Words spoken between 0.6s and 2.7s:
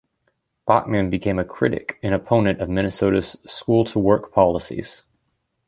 Bachmann became a critic and opponent of